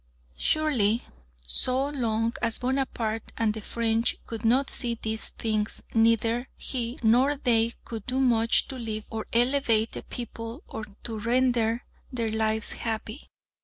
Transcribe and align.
Surely 0.37 1.03
so 1.45 1.85
long 1.89 2.33
as 2.41 2.57
Bonaparte 2.57 3.31
and 3.37 3.53
the 3.53 3.61
French 3.61 4.17
could 4.25 4.43
not 4.43 4.71
see 4.71 4.95
these 4.99 5.29
things, 5.29 5.83
neither 5.93 6.49
he 6.57 6.97
nor 7.03 7.35
they 7.35 7.73
could 7.85 8.07
do 8.07 8.19
much 8.19 8.67
to 8.69 8.79
lift 8.79 9.05
or 9.11 9.27
elevate 9.31 9.91
the 9.91 10.01
people 10.01 10.63
or 10.67 10.85
to 11.03 11.19
render 11.19 11.83
their 12.11 12.29
lives 12.29 12.71
happy! 12.73 13.27